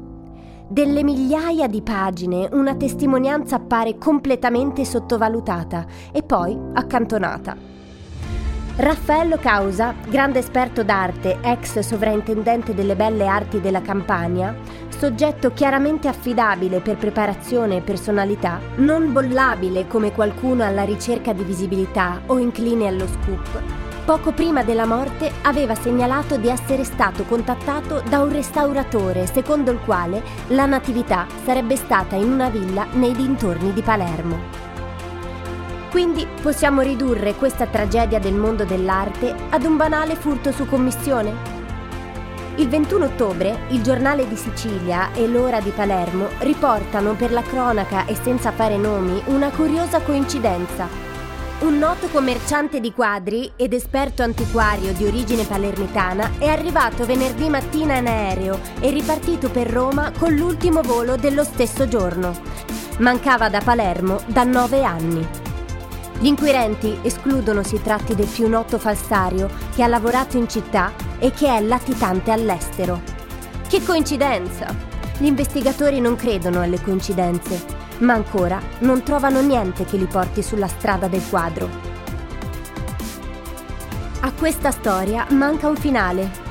Delle 0.67 1.03
migliaia 1.03 1.69
di 1.69 1.81
pagine 1.81 2.49
una 2.51 2.75
testimonianza 2.75 3.55
appare 3.55 3.97
completamente 3.97 4.83
sottovalutata 4.83 5.85
e 6.11 6.21
poi 6.21 6.59
accantonata. 6.73 7.75
Raffaello 8.79 9.37
Causa, 9.37 9.95
grande 10.07 10.37
esperto 10.37 10.83
d'arte, 10.83 11.39
ex 11.41 11.79
sovrintendente 11.79 12.75
delle 12.75 12.95
belle 12.95 13.25
arti 13.25 13.59
della 13.59 13.81
Campania, 13.81 14.55
soggetto 14.97 15.53
chiaramente 15.53 16.07
affidabile 16.07 16.79
per 16.79 16.97
preparazione 16.97 17.77
e 17.77 17.81
personalità, 17.81 18.59
non 18.77 19.13
bollabile 19.13 19.87
come 19.87 20.11
qualcuno 20.11 20.63
alla 20.63 20.83
ricerca 20.83 21.33
di 21.33 21.43
visibilità 21.43 22.21
o 22.25 22.37
incline 22.39 22.87
allo 22.87 23.07
scoop, 23.07 23.85
Poco 24.07 24.31
prima 24.31 24.63
della 24.63 24.85
morte 24.85 25.29
aveva 25.41 25.75
segnalato 25.75 26.37
di 26.37 26.47
essere 26.47 26.85
stato 26.85 27.25
contattato 27.25 28.01
da 28.07 28.21
un 28.21 28.31
restauratore 28.31 29.25
secondo 29.25 29.69
il 29.69 29.79
quale 29.83 30.23
la 30.47 30.65
natività 30.65 31.27
sarebbe 31.43 31.75
stata 31.75 32.15
in 32.15 32.31
una 32.31 32.47
villa 32.47 32.87
nei 32.93 33.11
dintorni 33.11 33.73
di 33.73 33.81
Palermo. 33.81 34.39
Quindi 35.91 36.25
possiamo 36.41 36.79
ridurre 36.79 37.35
questa 37.35 37.65
tragedia 37.65 38.17
del 38.17 38.35
mondo 38.35 38.63
dell'arte 38.63 39.35
ad 39.49 39.65
un 39.65 39.75
banale 39.75 40.15
furto 40.15 40.53
su 40.53 40.65
commissione? 40.65 41.56
Il 42.57 42.69
21 42.69 43.05
ottobre 43.05 43.65
il 43.69 43.81
giornale 43.81 44.27
di 44.27 44.35
Sicilia 44.35 45.13
e 45.13 45.27
l'ora 45.27 45.59
di 45.61 45.71
Palermo 45.71 46.27
riportano 46.39 47.13
per 47.13 47.31
la 47.31 47.41
cronaca 47.41 48.05
e 48.05 48.15
senza 48.15 48.51
fare 48.51 48.77
nomi 48.77 49.21
una 49.25 49.49
curiosa 49.49 50.01
coincidenza 50.01 51.07
un 51.59 51.79
noto 51.79 52.07
commerciante 52.09 52.79
di 52.79 52.93
quadri 52.93 53.51
ed 53.55 53.73
esperto 53.73 54.21
antiquario 54.21 54.93
di 54.93 55.05
origine 55.05 55.43
palermitana 55.43 56.33
è 56.37 56.47
arrivato 56.47 57.03
venerdì 57.03 57.49
mattina 57.49 57.97
in 57.97 58.05
aereo 58.05 58.59
e 58.79 58.91
ripartito 58.91 59.49
per 59.49 59.67
Roma 59.67 60.11
con 60.15 60.35
l'ultimo 60.35 60.83
volo 60.83 61.15
dello 61.15 61.43
stesso 61.43 61.87
giorno. 61.87 62.39
Mancava 62.99 63.49
da 63.49 63.61
Palermo 63.61 64.21
da 64.27 64.43
nove 64.43 64.83
anni. 64.83 65.46
Gli 66.19 66.25
inquirenti 66.25 66.97
escludono 67.01 67.63
si 67.63 67.81
tratti 67.81 68.15
del 68.15 68.27
più 68.27 68.47
noto 68.47 68.77
falsario 68.77 69.49
che 69.75 69.83
ha 69.83 69.87
lavorato 69.87 70.37
in 70.37 70.47
città 70.47 70.91
e 71.19 71.31
che 71.31 71.47
è 71.47 71.61
latitante 71.61 72.31
all'estero. 72.31 73.01
Che 73.67 73.83
coincidenza! 73.83 74.73
Gli 75.17 75.25
investigatori 75.25 75.99
non 75.99 76.15
credono 76.15 76.61
alle 76.61 76.81
coincidenze 76.81 77.77
ma 77.99 78.13
ancora 78.13 78.59
non 78.79 79.03
trovano 79.03 79.41
niente 79.41 79.85
che 79.85 79.97
li 79.97 80.05
porti 80.05 80.43
sulla 80.43 80.67
strada 80.67 81.07
del 81.07 81.23
quadro. 81.27 81.69
A 84.21 84.31
questa 84.31 84.71
storia 84.71 85.25
manca 85.31 85.67
un 85.67 85.75
finale. 85.75 86.45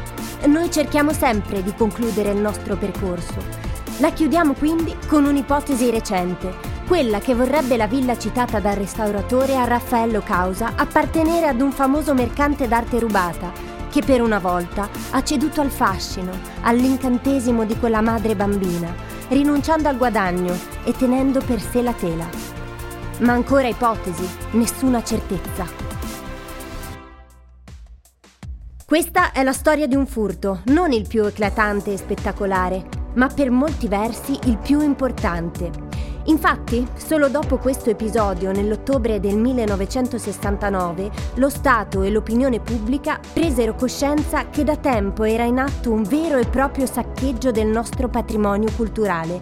Noi 0.46 0.70
cerchiamo 0.70 1.12
sempre 1.12 1.62
di 1.62 1.74
concludere 1.74 2.30
il 2.30 2.38
nostro 2.38 2.76
percorso. 2.76 3.64
La 3.98 4.10
chiudiamo 4.10 4.52
quindi 4.54 4.94
con 5.06 5.24
un'ipotesi 5.24 5.90
recente, 5.90 6.54
quella 6.86 7.18
che 7.18 7.34
vorrebbe 7.34 7.76
la 7.76 7.88
villa 7.88 8.16
citata 8.16 8.60
dal 8.60 8.76
restauratore 8.76 9.56
a 9.56 9.64
Raffaello 9.64 10.20
Causa 10.20 10.74
appartenere 10.76 11.48
ad 11.48 11.60
un 11.60 11.72
famoso 11.72 12.14
mercante 12.14 12.68
d'arte 12.68 13.00
rubata, 13.00 13.52
che 13.90 14.02
per 14.02 14.22
una 14.22 14.38
volta 14.38 14.88
ha 15.10 15.22
ceduto 15.24 15.60
al 15.60 15.70
fascino, 15.70 16.30
all'incantesimo 16.62 17.64
di 17.64 17.76
quella 17.76 18.00
madre 18.00 18.36
bambina, 18.36 18.94
rinunciando 19.28 19.88
al 19.88 19.96
guadagno 19.96 20.56
e 20.84 20.92
tenendo 20.92 21.40
per 21.40 21.60
sé 21.60 21.82
la 21.82 21.92
tela. 21.92 22.28
Ma 23.18 23.32
ancora 23.32 23.66
ipotesi, 23.66 24.28
nessuna 24.52 25.02
certezza. 25.02 25.66
Questa 28.86 29.32
è 29.32 29.42
la 29.42 29.52
storia 29.52 29.88
di 29.88 29.96
un 29.96 30.06
furto, 30.06 30.60
non 30.66 30.92
il 30.92 31.08
più 31.08 31.24
eclatante 31.24 31.92
e 31.92 31.96
spettacolare, 31.96 32.86
ma 33.14 33.26
per 33.26 33.50
molti 33.50 33.88
versi 33.88 34.38
il 34.44 34.58
più 34.58 34.80
importante 34.80 35.85
Infatti, 36.26 36.86
solo 36.96 37.28
dopo 37.28 37.56
questo 37.58 37.90
episodio, 37.90 38.50
nell'ottobre 38.50 39.20
del 39.20 39.36
1969, 39.36 41.10
lo 41.34 41.48
Stato 41.48 42.02
e 42.02 42.10
l'opinione 42.10 42.58
pubblica 42.58 43.20
presero 43.32 43.74
coscienza 43.74 44.48
che 44.48 44.64
da 44.64 44.76
tempo 44.76 45.22
era 45.22 45.44
in 45.44 45.58
atto 45.58 45.92
un 45.92 46.02
vero 46.02 46.38
e 46.38 46.46
proprio 46.46 46.86
saccheggio 46.86 47.52
del 47.52 47.68
nostro 47.68 48.08
patrimonio 48.08 48.70
culturale. 48.74 49.38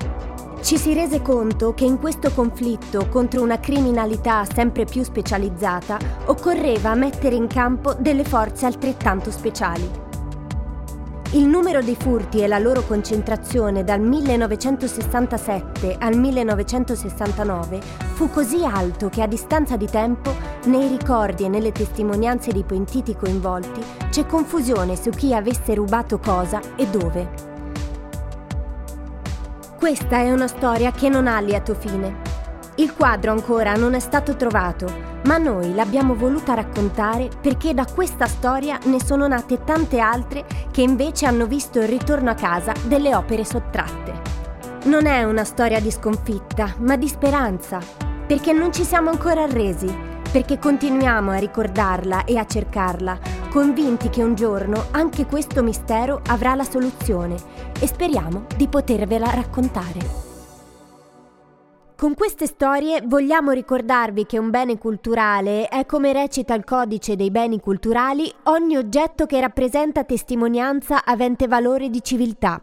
Ci 0.60 0.76
si 0.76 0.92
rese 0.94 1.22
conto 1.22 1.72
che 1.74 1.84
in 1.84 1.98
questo 1.98 2.30
conflitto 2.32 3.08
contro 3.08 3.42
una 3.42 3.60
criminalità 3.60 4.44
sempre 4.44 4.84
più 4.84 5.02
specializzata 5.02 5.98
occorreva 6.26 6.94
mettere 6.94 7.34
in 7.34 7.46
campo 7.46 7.94
delle 7.98 8.24
forze 8.24 8.66
altrettanto 8.66 9.30
speciali. 9.30 10.13
Il 11.34 11.48
numero 11.48 11.82
dei 11.82 11.96
furti 11.96 12.42
e 12.42 12.46
la 12.46 12.60
loro 12.60 12.82
concentrazione 12.82 13.82
dal 13.82 14.00
1967 14.00 15.96
al 15.98 16.16
1969 16.16 17.80
fu 18.12 18.30
così 18.30 18.64
alto 18.64 19.08
che 19.08 19.20
a 19.20 19.26
distanza 19.26 19.76
di 19.76 19.86
tempo, 19.86 20.32
nei 20.66 20.86
ricordi 20.86 21.42
e 21.42 21.48
nelle 21.48 21.72
testimonianze 21.72 22.52
dei 22.52 22.62
pentiti 22.62 23.16
coinvolti, 23.16 23.82
c'è 24.10 24.26
confusione 24.26 24.94
su 24.94 25.10
chi 25.10 25.34
avesse 25.34 25.74
rubato 25.74 26.20
cosa 26.20 26.60
e 26.76 26.86
dove. 26.86 27.28
Questa 29.76 30.18
è 30.18 30.30
una 30.30 30.46
storia 30.46 30.92
che 30.92 31.08
non 31.08 31.26
ha 31.26 31.40
lieto 31.40 31.74
fine. 31.74 32.22
Il 32.76 32.94
quadro 32.94 33.32
ancora 33.32 33.74
non 33.74 33.94
è 33.94 34.00
stato 34.00 34.36
trovato, 34.36 35.13
ma 35.24 35.38
noi 35.38 35.74
l'abbiamo 35.74 36.14
voluta 36.14 36.54
raccontare 36.54 37.28
perché 37.40 37.74
da 37.74 37.86
questa 37.86 38.26
storia 38.26 38.78
ne 38.84 39.02
sono 39.02 39.26
nate 39.26 39.64
tante 39.64 39.98
altre 39.98 40.44
che 40.70 40.82
invece 40.82 41.26
hanno 41.26 41.46
visto 41.46 41.80
il 41.80 41.88
ritorno 41.88 42.30
a 42.30 42.34
casa 42.34 42.72
delle 42.86 43.14
opere 43.14 43.44
sottratte. 43.44 44.12
Non 44.84 45.06
è 45.06 45.22
una 45.24 45.44
storia 45.44 45.80
di 45.80 45.90
sconfitta, 45.90 46.74
ma 46.78 46.96
di 46.96 47.08
speranza, 47.08 47.78
perché 48.26 48.52
non 48.52 48.72
ci 48.72 48.84
siamo 48.84 49.10
ancora 49.10 49.44
arresi, 49.44 50.12
perché 50.30 50.58
continuiamo 50.58 51.30
a 51.30 51.36
ricordarla 51.36 52.24
e 52.24 52.36
a 52.36 52.44
cercarla, 52.44 53.18
convinti 53.48 54.10
che 54.10 54.22
un 54.22 54.34
giorno 54.34 54.86
anche 54.90 55.26
questo 55.26 55.62
mistero 55.62 56.20
avrà 56.26 56.54
la 56.54 56.64
soluzione 56.64 57.36
e 57.80 57.86
speriamo 57.86 58.44
di 58.56 58.68
potervela 58.68 59.30
raccontare. 59.30 60.33
Con 62.04 62.14
queste 62.14 62.46
storie 62.46 63.00
vogliamo 63.06 63.52
ricordarvi 63.52 64.26
che 64.26 64.36
un 64.36 64.50
bene 64.50 64.76
culturale 64.76 65.68
è, 65.68 65.86
come 65.86 66.12
recita 66.12 66.52
il 66.52 66.62
codice 66.62 67.16
dei 67.16 67.30
beni 67.30 67.58
culturali, 67.60 68.30
ogni 68.42 68.76
oggetto 68.76 69.24
che 69.24 69.40
rappresenta 69.40 70.04
testimonianza 70.04 71.02
avente 71.02 71.48
valore 71.48 71.88
di 71.88 72.02
civiltà. 72.02 72.62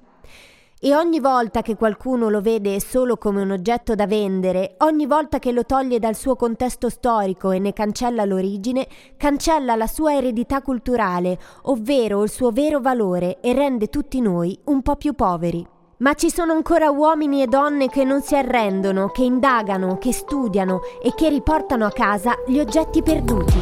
E 0.80 0.96
ogni 0.96 1.20
volta 1.20 1.64
che 1.64 1.76
qualcuno 1.76 2.30
lo 2.30 2.40
vede 2.40 2.80
solo 2.80 3.18
come 3.18 3.42
un 3.42 3.50
oggetto 3.50 3.96
da 3.96 4.06
vendere, 4.06 4.76
ogni 4.82 5.08
volta 5.08 5.40
che 5.40 5.52
lo 5.52 5.66
toglie 5.66 5.98
dal 5.98 6.14
suo 6.16 6.36
contesto 6.36 6.88
storico 6.90 7.50
e 7.50 7.58
ne 7.58 7.74
cancella 7.74 8.26
l'origine, 8.26 8.88
cancella 9.18 9.74
la 9.74 9.88
sua 9.88 10.14
eredità 10.14 10.62
culturale, 10.62 11.40
ovvero 11.64 12.22
il 12.22 12.30
suo 12.30 12.52
vero 12.52 12.80
valore 12.80 13.40
e 13.42 13.54
rende 13.54 13.88
tutti 13.88 14.22
noi 14.22 14.56
un 14.66 14.84
po' 14.84 14.98
più 14.98 15.14
poveri. 15.14 15.80
Ma 16.02 16.16
ci 16.16 16.32
sono 16.32 16.54
ancora 16.54 16.90
uomini 16.90 17.44
e 17.44 17.48
donne 17.48 17.88
che 17.88 18.04
non 18.04 18.24
si 18.24 18.36
arrendono, 18.36 19.10
che 19.10 19.22
indagano, 19.22 20.00
che 20.00 20.12
studiano 20.12 20.82
e 21.00 21.14
che 21.14 21.30
riportano 21.30 21.86
a 21.86 21.92
casa 21.92 22.34
gli 22.48 22.58
oggetti 22.58 23.04
perduti. 23.04 23.60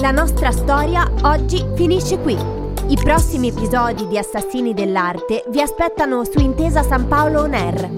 La 0.00 0.10
nostra 0.10 0.50
storia 0.50 1.08
oggi 1.22 1.64
finisce 1.76 2.18
qui. 2.18 2.36
I 2.88 2.96
prossimi 3.00 3.50
episodi 3.50 4.08
di 4.08 4.18
Assassini 4.18 4.74
dell'Arte 4.74 5.44
vi 5.46 5.60
aspettano 5.60 6.24
su 6.24 6.40
Intesa 6.40 6.82
San 6.82 7.06
Paolo 7.06 7.42
On 7.42 7.54
Air. 7.54 7.88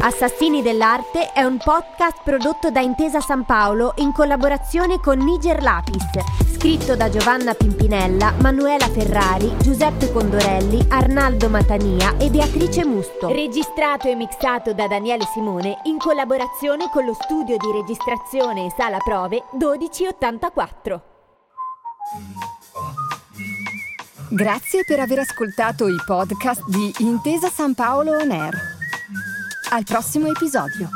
Assassini 0.00 0.60
dell'Arte 0.60 1.32
è 1.32 1.44
un 1.44 1.56
podcast 1.56 2.18
prodotto 2.22 2.70
da 2.70 2.80
Intesa 2.80 3.20
San 3.20 3.46
Paolo 3.46 3.94
in 3.96 4.12
collaborazione 4.12 5.00
con 5.00 5.16
Niger 5.16 5.62
Lapis, 5.62 6.51
scritto 6.62 6.94
da 6.94 7.08
Giovanna 7.08 7.54
Pimpinella, 7.54 8.34
Manuela 8.38 8.86
Ferrari, 8.86 9.52
Giuseppe 9.60 10.12
Condorelli, 10.12 10.80
Arnaldo 10.90 11.48
Matania 11.48 12.16
e 12.18 12.30
Beatrice 12.30 12.84
Musto. 12.84 13.26
Registrato 13.26 14.06
e 14.06 14.14
mixato 14.14 14.72
da 14.72 14.86
Daniele 14.86 15.24
Simone 15.34 15.80
in 15.86 15.98
collaborazione 15.98 16.88
con 16.92 17.04
lo 17.04 17.14
studio 17.14 17.56
di 17.56 17.66
registrazione 17.72 18.66
e 18.66 18.72
sala 18.76 18.98
prove 18.98 19.42
1284. 19.58 21.02
Grazie 24.28 24.84
per 24.86 25.00
aver 25.00 25.18
ascoltato 25.18 25.88
i 25.88 25.96
podcast 26.06 26.62
di 26.68 26.94
Intesa 26.98 27.48
San 27.48 27.74
Paolo 27.74 28.12
On 28.12 28.30
Air. 28.30 28.56
Al 29.70 29.82
prossimo 29.82 30.28
episodio. 30.28 30.88